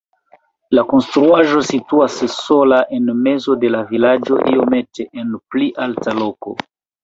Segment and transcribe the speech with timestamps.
[0.77, 6.61] La konstruaĵo situas sola en mezo de la vilaĝo iomete en pli alta loko.